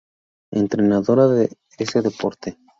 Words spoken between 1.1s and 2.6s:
de ese deporte.